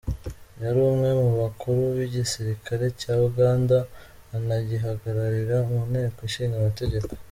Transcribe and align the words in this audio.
Yari 0.61 0.77
umwe 0.89 1.09
mu 1.21 1.29
bakuru 1.41 1.81
b’igisirikare 1.95 2.85
cya 2.99 3.13
Uganda 3.27 3.77
anagihagararira 4.35 5.57
mu 5.69 5.79
Nteko 5.91 6.19
Ishinga 6.29 6.57
Amategeko. 6.61 7.09